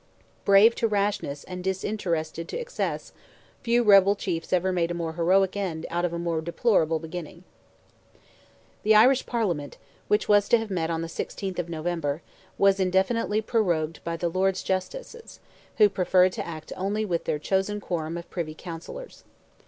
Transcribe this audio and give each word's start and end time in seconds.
Brave 0.45 0.73
to 0.77 0.87
rashness 0.87 1.43
and 1.43 1.63
disinterested 1.63 2.47
to 2.47 2.57
excess, 2.57 3.13
few 3.61 3.83
rebel 3.83 4.15
chiefs 4.15 4.51
ever 4.51 4.71
made 4.71 4.89
a 4.89 4.95
more 4.95 5.13
heroic 5.13 5.55
end 5.55 5.85
out 5.91 6.05
of 6.05 6.11
a 6.11 6.17
more 6.17 6.41
deplorable 6.41 6.97
beginning. 6.97 7.43
The 8.81 8.95
Irish 8.95 9.27
Parliament, 9.27 9.77
which 10.07 10.27
was 10.27 10.49
to 10.49 10.57
have 10.57 10.71
met 10.71 10.89
on 10.89 11.03
the 11.03 11.07
16th 11.07 11.59
of 11.59 11.69
November, 11.69 12.23
was 12.57 12.79
indefinitely 12.79 13.41
prorogued 13.43 14.03
by 14.03 14.17
the 14.17 14.27
Lords 14.27 14.63
Justices, 14.63 15.39
who 15.77 15.87
preferred 15.87 16.31
to 16.31 16.47
act 16.47 16.73
only 16.75 17.05
with 17.05 17.25
their 17.25 17.37
chosen 17.37 17.79
quorum 17.79 18.17
of 18.17 18.27
Privy 18.31 18.55
Counsellors. 18.55 19.23